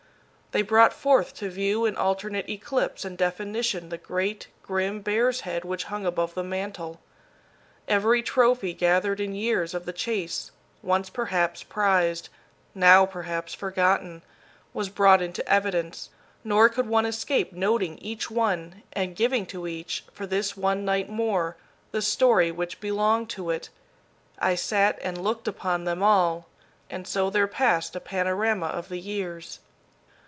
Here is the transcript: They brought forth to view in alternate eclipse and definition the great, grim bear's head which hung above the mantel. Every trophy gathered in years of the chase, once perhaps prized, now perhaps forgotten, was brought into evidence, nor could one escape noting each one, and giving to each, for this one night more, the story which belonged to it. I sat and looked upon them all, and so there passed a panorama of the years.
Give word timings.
They 0.53 0.63
brought 0.63 0.91
forth 0.91 1.33
to 1.35 1.49
view 1.49 1.85
in 1.85 1.95
alternate 1.95 2.49
eclipse 2.49 3.05
and 3.05 3.17
definition 3.17 3.87
the 3.87 3.97
great, 3.97 4.47
grim 4.63 4.99
bear's 4.99 5.39
head 5.47 5.63
which 5.63 5.85
hung 5.85 6.05
above 6.05 6.33
the 6.33 6.43
mantel. 6.43 6.99
Every 7.87 8.21
trophy 8.21 8.73
gathered 8.73 9.21
in 9.21 9.33
years 9.33 9.73
of 9.73 9.85
the 9.85 9.93
chase, 9.93 10.51
once 10.81 11.09
perhaps 11.09 11.63
prized, 11.63 12.27
now 12.75 13.05
perhaps 13.05 13.53
forgotten, 13.53 14.23
was 14.73 14.89
brought 14.89 15.21
into 15.21 15.47
evidence, 15.49 16.09
nor 16.43 16.67
could 16.67 16.85
one 16.89 17.05
escape 17.05 17.53
noting 17.53 17.97
each 17.99 18.29
one, 18.29 18.83
and 18.91 19.15
giving 19.15 19.45
to 19.45 19.67
each, 19.67 20.03
for 20.11 20.27
this 20.27 20.57
one 20.57 20.83
night 20.83 21.07
more, 21.09 21.55
the 21.91 22.01
story 22.01 22.51
which 22.51 22.81
belonged 22.81 23.29
to 23.29 23.51
it. 23.51 23.69
I 24.37 24.55
sat 24.55 24.99
and 25.01 25.17
looked 25.23 25.47
upon 25.47 25.85
them 25.85 26.03
all, 26.03 26.49
and 26.89 27.07
so 27.07 27.29
there 27.29 27.47
passed 27.47 27.95
a 27.95 28.01
panorama 28.01 28.65
of 28.67 28.89
the 28.89 28.99
years. 28.99 29.59